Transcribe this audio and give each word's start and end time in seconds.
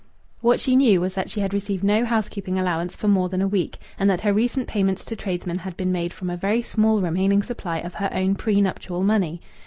What 0.39 0.59
she 0.59 0.75
knew 0.75 0.99
was 0.99 1.13
that 1.13 1.29
she 1.29 1.41
had 1.41 1.53
received 1.53 1.83
no 1.83 2.05
house 2.05 2.27
keeping 2.27 2.57
allowance 2.57 2.95
for 2.95 3.07
more 3.07 3.29
than 3.29 3.39
a 3.39 3.47
week, 3.47 3.77
and 3.99 4.09
that 4.09 4.21
her 4.21 4.33
recent 4.33 4.67
payments 4.67 5.05
to 5.05 5.15
tradesmen 5.15 5.59
had 5.59 5.77
been 5.77 5.91
made 5.91 6.11
from 6.11 6.31
a 6.31 6.35
very 6.35 6.63
small 6.63 7.01
remaining 7.01 7.43
supply 7.43 7.77
of 7.77 7.93
her 7.93 8.09
own 8.11 8.33
prenuptial 8.33 9.03
money. 9.03 9.41